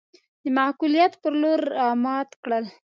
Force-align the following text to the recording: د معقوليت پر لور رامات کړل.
د 0.43 0.45
معقوليت 0.57 1.13
پر 1.21 1.33
لور 1.41 1.59
رامات 1.77 2.29
کړل. 2.43 2.65